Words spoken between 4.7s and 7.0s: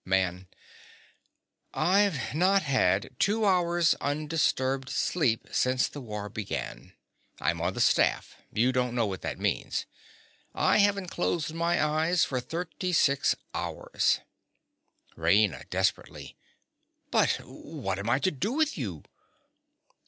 sleep since the war began.